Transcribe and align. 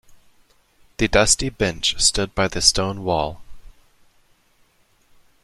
The 0.97 1.07
dusty 1.07 1.49
bench 1.49 2.01
stood 2.01 2.33
by 2.33 2.47
the 2.47 2.59
stone 2.59 3.03
wall. 3.03 3.39